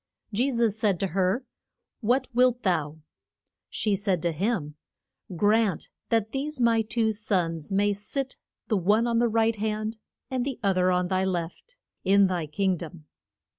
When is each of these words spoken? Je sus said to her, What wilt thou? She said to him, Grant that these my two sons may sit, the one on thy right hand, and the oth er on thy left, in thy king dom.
Je 0.33 0.49
sus 0.49 0.75
said 0.75 0.99
to 0.99 1.09
her, 1.09 1.45
What 1.99 2.27
wilt 2.33 2.63
thou? 2.63 3.01
She 3.69 3.95
said 3.95 4.19
to 4.23 4.31
him, 4.31 4.73
Grant 5.35 5.89
that 6.09 6.31
these 6.31 6.59
my 6.59 6.81
two 6.81 7.13
sons 7.13 7.71
may 7.71 7.93
sit, 7.93 8.35
the 8.67 8.77
one 8.77 9.05
on 9.05 9.19
thy 9.19 9.27
right 9.27 9.57
hand, 9.57 9.97
and 10.31 10.43
the 10.43 10.59
oth 10.63 10.77
er 10.77 10.89
on 10.89 11.07
thy 11.09 11.23
left, 11.23 11.75
in 12.03 12.25
thy 12.25 12.47
king 12.47 12.77
dom. 12.77 13.05